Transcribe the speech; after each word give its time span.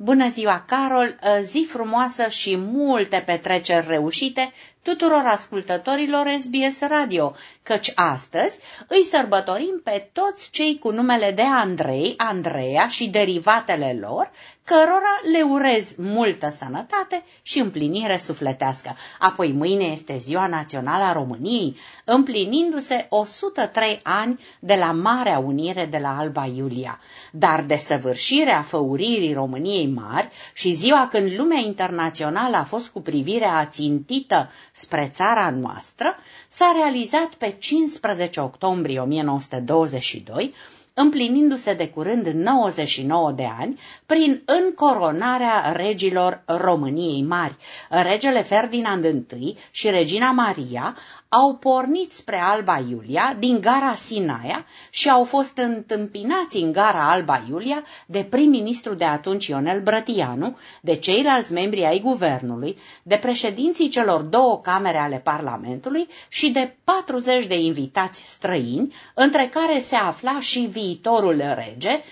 Bună 0.00 0.28
ziua, 0.28 0.64
Carol! 0.66 1.18
Zi 1.40 1.66
frumoasă 1.68 2.28
și 2.28 2.56
multe 2.56 3.22
petreceri 3.26 3.86
reușite 3.88 4.52
tuturor 4.82 5.22
ascultătorilor 5.24 6.26
SBS 6.38 6.80
Radio, 6.80 7.34
căci 7.62 7.92
astăzi 7.94 8.60
îi 8.88 9.04
sărbătorim 9.04 9.80
pe 9.84 10.10
toți 10.12 10.50
cei 10.50 10.78
cu 10.78 10.90
numele 10.90 11.30
de 11.30 11.42
Andrei, 11.42 12.14
Andreea 12.16 12.88
și 12.88 13.08
derivatele 13.08 13.98
lor, 14.00 14.30
cărora 14.68 15.20
le 15.32 15.42
urez 15.42 15.94
multă 15.96 16.48
sănătate 16.50 17.24
și 17.42 17.58
împlinire 17.58 18.18
sufletească. 18.18 18.96
Apoi 19.18 19.52
mâine 19.52 19.84
este 19.84 20.18
Ziua 20.18 20.46
Națională 20.46 21.04
a 21.04 21.12
României, 21.12 21.76
împlinindu-se 22.04 23.06
103 23.08 24.00
ani 24.02 24.40
de 24.60 24.74
la 24.74 24.92
Marea 24.92 25.38
Unire 25.38 25.86
de 25.90 25.98
la 25.98 26.18
Alba 26.18 26.44
Iulia. 26.56 27.00
Dar 27.32 27.62
desăvârșirea 27.62 28.62
făuririi 28.62 29.32
României 29.32 29.86
mari 29.86 30.28
și 30.52 30.72
ziua 30.72 31.08
când 31.10 31.32
lumea 31.36 31.60
internațională 31.60 32.56
a 32.56 32.64
fost 32.64 32.88
cu 32.88 33.00
privirea 33.00 33.56
ațintită 33.56 34.50
spre 34.72 35.10
țara 35.12 35.50
noastră, 35.50 36.16
s-a 36.48 36.72
realizat 36.82 37.34
pe 37.34 37.56
15 37.58 38.40
octombrie 38.40 39.00
1922, 39.00 40.54
împlinindu-se 40.98 41.74
de 41.74 41.88
curând 41.88 42.26
99 42.26 43.32
de 43.32 43.48
ani, 43.58 43.80
prin 44.06 44.42
încoronarea 44.44 45.72
regilor 45.72 46.42
României 46.46 47.22
Mari. 47.22 47.56
Regele 47.88 48.42
Ferdinand 48.42 49.04
I 49.40 49.56
și 49.70 49.90
regina 49.90 50.30
Maria 50.30 50.96
au 51.30 51.54
pornit 51.54 52.12
spre 52.12 52.40
Alba 52.40 52.78
Iulia 52.88 53.36
din 53.38 53.60
gara 53.60 53.94
Sinaia 53.94 54.66
și 54.90 55.10
au 55.10 55.24
fost 55.24 55.56
întâmpinați 55.56 56.56
în 56.56 56.72
gara 56.72 57.10
Alba 57.10 57.44
Iulia 57.48 57.84
de 58.06 58.26
prim-ministru 58.30 58.94
de 58.94 59.04
atunci 59.04 59.46
Ionel 59.46 59.82
Brătianu, 59.82 60.58
de 60.80 60.96
ceilalți 60.96 61.52
membri 61.52 61.84
ai 61.84 62.00
guvernului, 62.00 62.78
de 63.02 63.16
președinții 63.16 63.88
celor 63.88 64.20
două 64.20 64.60
camere 64.60 64.98
ale 64.98 65.16
Parlamentului 65.16 66.08
și 66.28 66.50
de 66.50 66.76
40 66.84 67.46
de 67.46 67.58
invitați 67.58 68.22
străini, 68.26 68.94
între 69.14 69.50
care 69.52 69.78
se 69.78 69.96
afla 69.96 70.40
și 70.40 70.60
viitorul 70.60 71.36
rege, 71.36 72.02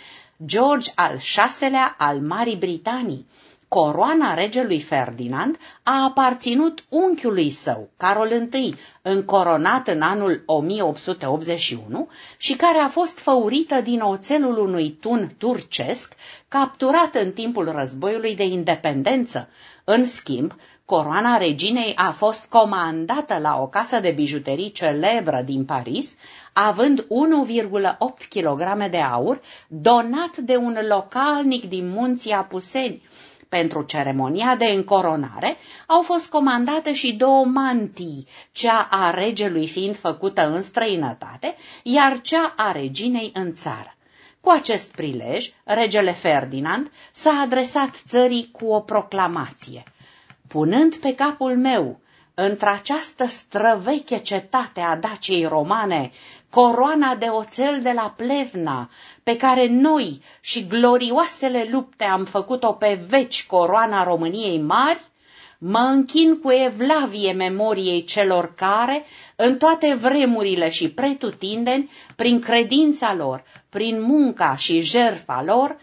George 0.45 0.91
al 0.95 1.19
VI-lea 1.59 1.95
al 1.99 2.21
Marii 2.21 2.57
Britanii. 2.57 3.27
Coroana 3.77 4.35
regelui 4.35 4.81
Ferdinand 4.81 5.59
a 5.83 6.05
aparținut 6.05 6.85
unchiului 6.89 7.51
său, 7.51 7.89
Carol 7.97 8.31
I, 8.53 8.75
încoronat 9.03 9.89
în 9.89 10.03
anul 10.03 10.43
1881 10.47 12.09
și 12.37 12.57
care 12.57 12.79
a 12.79 12.89
fost 12.89 13.19
făurită 13.19 13.81
din 13.81 14.01
oțelul 14.01 14.59
unui 14.59 14.91
tun 15.01 15.35
turcesc 15.39 16.15
capturat 16.49 17.15
în 17.15 17.33
timpul 17.33 17.73
războiului 17.73 18.37
de 18.37 18.45
independență. 18.45 19.49
În 19.85 20.05
schimb, 20.05 20.55
coroana 20.85 21.37
reginei 21.37 21.93
a 21.97 22.11
fost 22.11 22.47
comandată 22.47 23.39
la 23.39 23.59
o 23.61 23.67
casă 23.67 24.01
de 24.01 24.11
bijuterii 24.11 24.73
celebră 24.73 25.43
din 25.45 25.65
Paris, 25.65 26.17
având 26.53 27.01
1,8 27.01 27.07
kg 28.29 28.89
de 28.91 28.99
aur, 28.99 29.41
donat 29.69 30.37
de 30.37 30.57
un 30.57 30.79
localnic 30.89 31.69
din 31.69 31.89
munții 31.89 32.33
Apuseni, 32.33 33.03
pentru 33.49 33.83
ceremonia 33.83 34.55
de 34.57 34.65
încoronare 34.65 35.57
au 35.87 36.03
fost 36.03 36.31
comandate 36.31 36.93
și 36.93 37.13
două 37.13 37.45
mantii, 37.45 38.27
cea 38.53 38.89
a 38.91 39.11
regelui 39.11 39.69
fiind 39.69 39.97
făcută 39.97 40.49
în 40.49 40.63
străinătate, 40.63 41.57
iar 41.83 42.21
cea 42.21 42.55
a 42.57 42.73
reginei 42.73 43.31
în 43.35 43.53
țară. 43.53 43.97
Cu 44.41 44.51
acest 44.51 44.91
prilej, 44.91 45.51
regele 45.65 46.13
Ferdinand 46.13 46.91
s-a 47.13 47.41
adresat 47.43 48.03
țării 48.07 48.49
cu 48.53 48.67
o 48.67 48.81
proclamație. 48.81 49.83
Punând 50.49 50.95
pe 50.95 51.15
capul 51.15 51.57
meu, 51.57 52.01
într-această 52.39 53.27
străveche 53.29 54.19
cetate 54.19 54.81
a 54.81 54.97
Daciei 54.97 55.45
romane, 55.45 56.13
coroana 56.51 57.15
de 57.15 57.27
oțel 57.27 57.81
de 57.83 57.93
la 57.95 58.15
Plevna, 58.17 58.91
pe 59.23 59.37
care 59.37 59.67
noi 59.67 60.23
și 60.41 60.67
glorioasele 60.67 61.69
lupte 61.71 62.05
am 62.05 62.25
făcut-o 62.25 62.73
pe 62.73 63.01
veci 63.09 63.47
coroana 63.47 64.05
României 64.05 64.59
mari, 64.59 65.01
mă 65.59 65.79
închin 65.79 66.41
cu 66.41 66.51
evlavie 66.53 67.33
memoriei 67.33 68.05
celor 68.05 68.55
care, 68.55 69.05
în 69.37 69.59
toate 69.59 69.95
vremurile 69.95 70.69
și 70.69 70.91
pretutindeni, 70.91 71.91
prin 72.17 72.41
credința 72.41 73.15
lor, 73.15 73.45
prin 73.69 74.03
munca 74.03 74.57
și 74.57 74.81
jerfa 74.81 75.43
lor, 75.43 75.77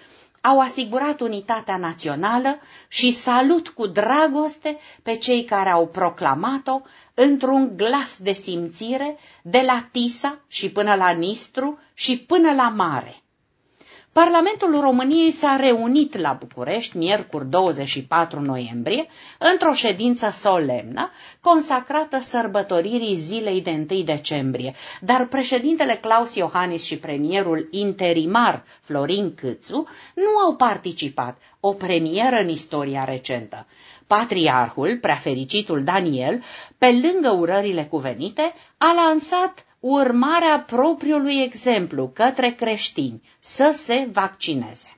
au 0.45 0.59
asigurat 0.59 1.19
unitatea 1.21 1.77
națională 1.77 2.59
și 2.87 3.11
salut 3.11 3.69
cu 3.69 3.87
dragoste 3.87 4.77
pe 5.03 5.15
cei 5.15 5.43
care 5.43 5.69
au 5.69 5.87
proclamat-o 5.87 6.81
într-un 7.13 7.71
glas 7.75 8.17
de 8.17 8.33
simțire 8.33 9.17
de 9.41 9.63
la 9.65 9.87
Tisa 9.91 10.39
și 10.47 10.71
până 10.71 10.95
la 10.95 11.09
Nistru 11.09 11.79
și 11.93 12.19
până 12.19 12.53
la 12.53 12.69
Mare. 12.69 13.22
Parlamentul 14.13 14.79
României 14.81 15.31
s-a 15.31 15.55
reunit 15.55 16.17
la 16.17 16.37
București 16.39 16.97
miercuri 16.97 17.49
24 17.49 18.39
noiembrie 18.41 19.07
într-o 19.37 19.73
ședință 19.73 20.29
solemnă 20.33 21.11
consacrată 21.41 22.19
sărbătoririi 22.21 23.15
zilei 23.15 23.61
de 23.61 23.85
1 23.91 24.01
decembrie, 24.01 24.73
dar 25.01 25.25
președintele 25.27 25.93
Claus 25.95 26.35
Iohannis 26.35 26.83
și 26.83 26.97
premierul 26.97 27.67
interimar 27.71 28.63
Florin 28.81 29.33
Câțu 29.35 29.87
nu 30.15 30.37
au 30.45 30.55
participat, 30.55 31.37
o 31.59 31.73
premieră 31.73 32.35
în 32.35 32.49
istoria 32.49 33.03
recentă. 33.03 33.65
Patriarhul, 34.07 34.97
preafericitul 35.01 35.83
Daniel, 35.83 36.43
pe 36.77 36.85
lângă 36.91 37.29
urările 37.39 37.83
cuvenite, 37.83 38.53
a 38.77 38.93
lansat 38.93 39.65
urmarea 39.85 40.59
propriului 40.59 41.41
exemplu 41.41 42.07
către 42.13 42.49
creștini 42.49 43.21
să 43.39 43.71
se 43.73 44.09
vaccineze. 44.11 44.97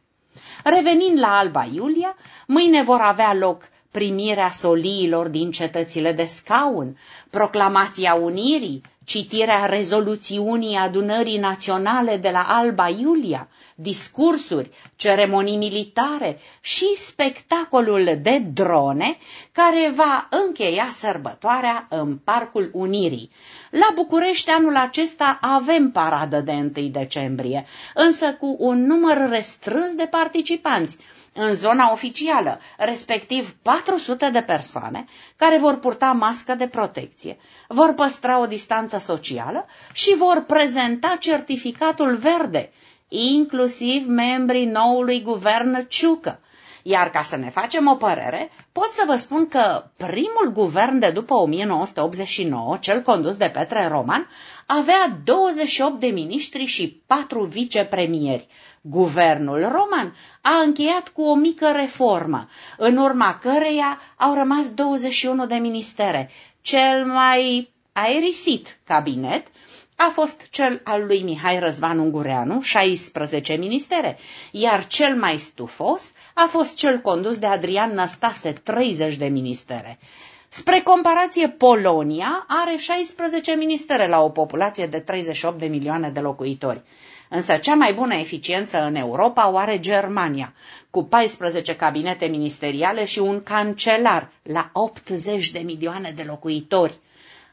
Revenind 0.64 1.20
la 1.20 1.38
Alba 1.38 1.68
Iulia, 1.74 2.16
mâine 2.48 2.84
vor 2.84 3.00
avea 3.02 3.34
loc 3.34 3.70
primirea 3.92 4.52
soliilor 4.52 5.28
din 5.28 5.52
cetățile 5.52 6.12
de 6.12 6.26
scaun, 6.26 6.98
proclamația 7.30 8.14
unirii, 8.14 8.82
citirea 9.06 9.66
rezoluțiunii 9.66 10.76
adunării 10.76 11.38
naționale 11.38 12.18
de 12.18 12.30
la 12.30 12.46
Alba 12.50 12.90
Iulia, 12.90 13.48
discursuri, 13.76 14.70
ceremonii 14.96 15.58
militare 15.58 16.40
și 16.62 16.96
spectacolul 16.96 18.20
de 18.22 18.38
drone 18.54 19.18
care 19.52 19.92
va 19.96 20.28
încheia 20.46 20.88
sărbătoarea 20.92 21.88
în 21.90 22.18
Parcul 22.18 22.70
Unirii. 22.74 23.32
La 23.70 23.88
București 23.96 24.50
anul 24.50 24.76
acesta 24.76 25.38
avem 25.42 25.92
paradă 25.92 26.42
de 26.42 26.52
1 26.52 26.70
decembrie, 26.88 27.66
însă 27.94 28.34
cu 28.34 28.56
un 28.60 28.86
număr 28.86 29.30
restrâns 29.30 29.94
de 29.96 30.06
participanți, 30.06 30.98
în 31.38 31.54
zona 31.54 31.92
oficială, 31.92 32.60
respectiv 32.78 33.56
400 33.62 34.30
de 34.30 34.42
persoane 34.42 35.06
care 35.36 35.58
vor 35.58 35.80
purta 35.80 36.12
mască 36.12 36.56
de 36.56 36.68
protecție, 36.68 37.38
vor 37.68 37.94
păstra 37.94 38.40
o 38.40 38.46
distanță 38.46 38.95
socială 38.98 39.66
și 39.94 40.16
vor 40.16 40.44
prezenta 40.48 41.16
certificatul 41.20 42.16
verde, 42.16 42.72
inclusiv 43.08 44.08
membrii 44.08 44.66
noului 44.66 45.22
guvern 45.22 45.88
Ciucă. 45.88 46.40
Iar 46.88 47.10
ca 47.10 47.22
să 47.22 47.36
ne 47.36 47.50
facem 47.50 47.88
o 47.88 47.96
părere, 47.96 48.52
pot 48.72 48.90
să 48.92 49.04
vă 49.08 49.16
spun 49.16 49.48
că 49.48 49.84
primul 49.98 50.52
guvern 50.54 51.00
de 51.00 51.10
după 51.10 51.34
1989, 51.34 52.78
cel 52.78 53.02
condus 53.02 53.38
de 53.38 53.50
Petre 53.54 53.88
Roman, 53.88 54.30
avea 54.66 55.20
28 55.24 56.00
de 56.00 56.08
miniștri 56.08 56.66
și 56.66 57.02
4 57.08 57.44
vicepremieri. 57.44 58.48
Guvernul 58.82 59.60
roman 59.60 60.16
a 60.42 60.62
încheiat 60.66 61.10
cu 61.10 61.22
o 61.22 61.36
mică 61.36 61.72
reformă, 61.72 62.48
în 62.78 62.98
urma 62.98 63.38
căreia 63.42 64.00
au 64.18 64.34
rămas 64.34 64.72
21 64.72 65.46
de 65.46 65.56
ministere. 65.56 66.30
Cel 66.62 67.06
mai 67.06 67.74
aerisit 67.98 68.78
cabinet 68.84 69.48
a 69.96 70.10
fost 70.14 70.48
cel 70.50 70.82
al 70.84 71.06
lui 71.06 71.22
Mihai 71.22 71.60
Răzvan 71.60 72.00
Ungureanu, 72.00 72.62
16 72.62 73.54
ministere, 73.54 74.18
iar 74.52 74.88
cel 74.88 75.16
mai 75.16 75.38
stufos 75.38 76.14
a 76.34 76.46
fost 76.50 76.76
cel 76.76 77.00
condus 77.00 77.38
de 77.38 77.46
Adrian 77.46 77.94
Năstase, 77.94 78.52
30 78.52 79.16
de 79.16 79.26
ministere. 79.26 80.00
Spre 80.48 80.82
comparație, 80.82 81.50
Polonia 81.50 82.46
are 82.48 82.76
16 82.78 83.56
ministere 83.56 84.08
la 84.08 84.22
o 84.22 84.30
populație 84.30 84.88
de 84.88 85.00
38 85.00 85.60
de 85.60 85.66
milioane 85.66 86.10
de 86.10 86.20
locuitori. 86.20 86.82
Însă 87.30 87.58
cea 87.58 87.76
mai 87.76 87.94
bună 87.94 88.14
eficiență 88.14 88.82
în 88.84 88.96
Europa 88.96 89.50
o 89.50 89.58
are 89.58 89.80
Germania, 89.80 90.54
cu 90.90 91.04
14 91.04 91.76
cabinete 91.76 92.26
ministeriale 92.26 93.06
și 93.06 93.20
un 93.20 93.44
cancelar 93.44 94.32
la 94.44 94.70
80 94.74 95.52
de 95.52 95.60
milioane 95.60 96.12
de 96.16 96.24
locuitori. 96.24 97.00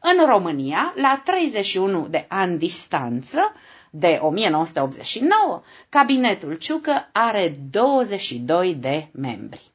În 0.04 0.26
România, 0.26 0.92
la 0.96 1.22
31 1.24 2.06
de 2.10 2.24
ani 2.28 2.58
distanță, 2.58 3.52
de 3.90 4.18
1989, 4.22 5.62
cabinetul 5.88 6.54
Ciucă 6.54 7.08
are 7.12 7.58
22 7.70 8.74
de 8.74 9.08
membri. 9.12 9.70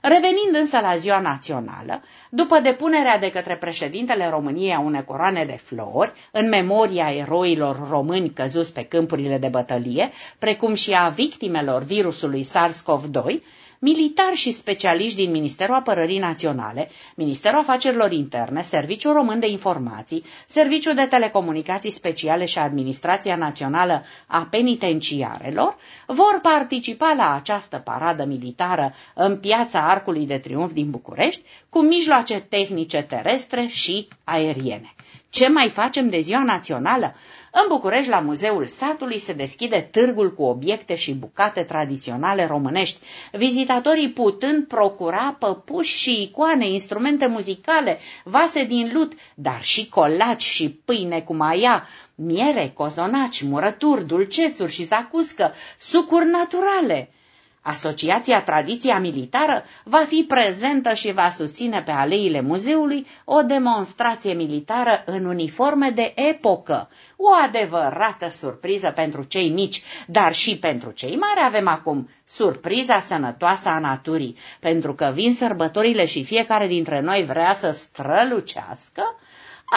Revenind 0.00 0.54
însă 0.54 0.78
la 0.80 0.96
ziua 0.96 1.20
națională, 1.20 2.02
după 2.30 2.58
depunerea 2.58 3.18
de 3.18 3.30
către 3.30 3.56
președintele 3.56 4.28
României 4.28 4.74
a 4.74 4.78
unei 4.80 5.04
coroane 5.04 5.44
de 5.44 5.60
flori, 5.62 6.12
în 6.32 6.48
memoria 6.48 7.14
eroilor 7.14 7.88
români 7.88 8.30
căzuți 8.30 8.72
pe 8.72 8.84
câmpurile 8.84 9.38
de 9.38 9.48
bătălie, 9.48 10.10
precum 10.38 10.74
și 10.74 10.92
a 10.94 11.08
victimelor 11.08 11.82
virusului 11.82 12.44
SARS-CoV-2, 12.44 13.40
militari 13.78 14.36
și 14.36 14.50
specialiști 14.50 15.16
din 15.16 15.30
Ministerul 15.30 15.74
Apărării 15.74 16.18
Naționale, 16.18 16.90
Ministerul 17.14 17.58
Afacerilor 17.58 18.12
Interne, 18.12 18.62
Serviciul 18.62 19.12
Român 19.12 19.40
de 19.40 19.48
Informații, 19.48 20.24
Serviciul 20.46 20.94
de 20.94 21.06
Telecomunicații 21.06 21.90
Speciale 21.90 22.44
și 22.44 22.58
Administrația 22.58 23.36
Națională 23.36 24.04
a 24.26 24.46
Penitenciarelor 24.50 25.76
vor 26.06 26.38
participa 26.42 27.14
la 27.16 27.34
această 27.34 27.76
paradă 27.84 28.24
militară 28.24 28.94
în 29.14 29.36
piața 29.38 29.88
Arcului 29.88 30.26
de 30.26 30.38
Triunf 30.38 30.72
din 30.72 30.90
București 30.90 31.42
cu 31.68 31.80
mijloace 31.82 32.40
tehnice 32.48 33.02
terestre 33.02 33.66
și 33.66 34.08
aeriene. 34.24 34.92
Ce 35.30 35.48
mai 35.48 35.68
facem 35.68 36.08
de 36.08 36.18
ziua 36.18 36.42
națională? 36.42 37.14
În 37.62 37.68
București, 37.68 38.10
la 38.10 38.18
Muzeul 38.20 38.66
Satului, 38.66 39.18
se 39.18 39.32
deschide 39.32 39.88
târgul 39.90 40.34
cu 40.34 40.42
obiecte 40.42 40.94
și 40.94 41.14
bucate 41.14 41.62
tradiționale 41.62 42.46
românești, 42.46 42.98
vizitatorii 43.32 44.12
putând 44.12 44.66
procura 44.66 45.36
păpuși 45.38 45.98
și 45.98 46.22
icoane, 46.22 46.68
instrumente 46.68 47.26
muzicale, 47.26 47.98
vase 48.24 48.64
din 48.64 48.90
lut, 48.92 49.12
dar 49.34 49.62
și 49.62 49.88
colaci 49.88 50.42
și 50.42 50.70
pâine 50.84 51.20
cu 51.20 51.34
maia, 51.34 51.86
miere, 52.14 52.72
cozonaci, 52.74 53.42
murături, 53.42 54.06
dulcețuri 54.06 54.72
și 54.72 54.84
zacuscă, 54.84 55.52
sucuri 55.78 56.26
naturale– 56.30 57.10
Asociația 57.62 58.42
Tradiția 58.42 58.98
Militară 58.98 59.64
va 59.84 60.04
fi 60.08 60.24
prezentă 60.28 60.94
și 60.94 61.12
va 61.12 61.30
susține 61.30 61.82
pe 61.82 61.90
aleile 61.90 62.40
muzeului 62.40 63.06
o 63.24 63.42
demonstrație 63.42 64.32
militară 64.32 65.02
în 65.06 65.24
uniforme 65.24 65.90
de 65.90 66.12
epocă. 66.30 66.88
O 67.16 67.28
adevărată 67.44 68.28
surpriză 68.30 68.90
pentru 68.90 69.22
cei 69.22 69.48
mici, 69.48 69.82
dar 70.06 70.34
și 70.34 70.58
pentru 70.58 70.90
cei 70.90 71.16
mari 71.16 71.40
avem 71.46 71.68
acum 71.68 72.08
surpriza 72.24 73.00
sănătoasă 73.00 73.68
a 73.68 73.78
naturii, 73.78 74.36
pentru 74.60 74.94
că 74.94 75.10
vin 75.14 75.32
sărbătorile 75.32 76.04
și 76.04 76.24
fiecare 76.24 76.66
dintre 76.66 77.00
noi 77.00 77.24
vrea 77.24 77.54
să 77.54 77.70
strălucească, 77.70 79.02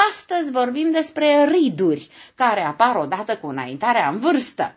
Astăzi 0.09 0.51
vorbim 0.51 0.91
despre 0.91 1.45
riduri, 1.45 2.09
care 2.35 2.61
apar 2.61 2.95
odată 2.95 3.37
cu 3.37 3.47
înaintarea 3.47 4.09
în 4.09 4.19
vârstă. 4.19 4.73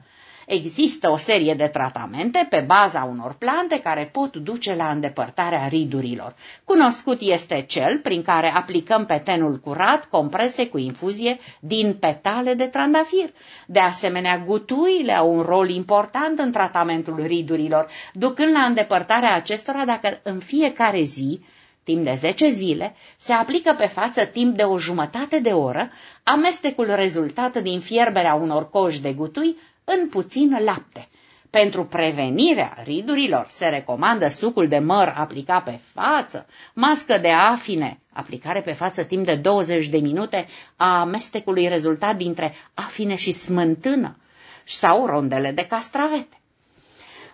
Există 0.47 1.11
o 1.11 1.17
serie 1.17 1.55
de 1.55 1.67
tratamente 1.67 2.47
pe 2.51 2.65
baza 2.67 3.09
unor 3.11 3.33
plante 3.33 3.81
care 3.81 4.09
pot 4.13 4.37
duce 4.37 4.75
la 4.75 4.91
îndepărtarea 4.91 5.69
ridurilor. 5.69 6.35
Cunoscut 6.65 7.21
este 7.21 7.65
cel 7.69 7.99
prin 7.99 8.23
care 8.23 8.47
aplicăm 8.47 9.07
pe 9.07 9.21
tenul 9.25 9.57
curat 9.57 10.05
comprese 10.05 10.69
cu 10.69 10.79
infuzie 10.79 11.39
din 11.61 11.97
petale 12.01 12.55
de 12.55 12.65
trandafir. 12.65 13.31
De 13.67 13.81
asemenea, 13.81 14.39
gutuile 14.39 15.13
au 15.13 15.35
un 15.35 15.43
rol 15.43 15.71
important 15.71 16.39
în 16.39 16.53
tratamentul 16.53 17.23
ridurilor, 17.27 17.87
ducând 18.13 18.53
la 18.53 18.61
îndepărtarea 18.61 19.35
acestora 19.35 19.85
dacă 19.85 20.21
în 20.23 20.39
fiecare 20.39 21.03
zi 21.03 21.41
timp 21.85 22.05
de 22.05 22.15
10 22.15 22.49
zile, 22.49 22.95
se 23.17 23.33
aplică 23.33 23.75
pe 23.79 23.87
față 23.87 24.25
timp 24.25 24.57
de 24.57 24.63
o 24.63 24.79
jumătate 24.79 25.39
de 25.41 25.51
oră, 25.53 25.91
amestecul 26.23 26.95
rezultat 26.95 27.63
din 27.63 27.81
fierberea 27.81 28.35
unor 28.35 28.69
coși 28.71 29.01
de 29.01 29.13
gutui 29.13 29.57
în 29.85 30.09
puțin 30.09 30.59
lapte. 30.65 31.09
Pentru 31.51 31.85
prevenirea 31.85 32.77
ridurilor 32.85 33.47
se 33.51 33.69
recomandă 33.69 34.29
sucul 34.29 34.69
de 34.69 34.79
măr 34.79 35.13
aplicat 35.17 35.63
pe 35.65 35.79
față, 35.93 36.47
mască 36.73 37.19
de 37.19 37.31
afine, 37.31 38.01
aplicare 38.13 38.61
pe 38.61 38.73
față 38.73 39.03
timp 39.03 39.25
de 39.25 39.35
20 39.35 39.87
de 39.89 39.97
minute 39.99 40.47
a 40.77 41.01
amestecului 41.01 41.69
rezultat 41.69 42.17
dintre 42.17 42.55
afine 42.75 43.15
și 43.15 43.33
smântână 43.33 44.17
sau 44.65 45.07
rondele 45.07 45.51
de 45.51 45.67
castravete. 45.67 46.39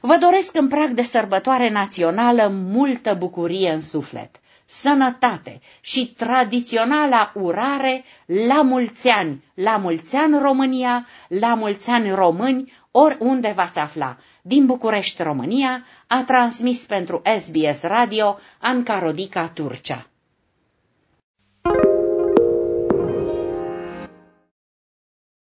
Vă 0.01 0.17
doresc 0.17 0.57
în 0.57 0.69
prag 0.69 0.91
de 0.91 1.03
sărbătoare 1.03 1.71
națională 1.71 2.49
multă 2.49 3.15
bucurie 3.15 3.71
în 3.71 3.81
suflet 3.81 4.41
sănătate 4.71 5.61
și 5.81 6.15
tradiționala 6.17 7.33
urare 7.35 8.05
la 8.27 8.63
mulți 8.63 9.09
ani, 9.09 9.45
la 9.55 9.77
mulți 9.77 10.17
ani 10.17 10.39
România, 10.39 11.07
la 11.29 11.55
mulți 11.55 11.91
ani 11.91 12.11
români, 12.11 12.73
oriunde 12.91 13.53
v-ați 13.57 13.79
afla. 13.79 14.17
Din 14.43 14.67
București, 14.67 15.23
România, 15.23 15.85
a 16.07 16.25
transmis 16.25 16.83
pentru 16.85 17.23
SBS 17.39 17.83
Radio 17.83 18.39
Anca 18.59 18.99
Rodica 18.99 19.49
Turcea. 19.49 20.10